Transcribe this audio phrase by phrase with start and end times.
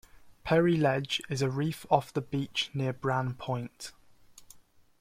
[0.43, 3.91] Perry Ledge is a reef off the beach near Bran Point.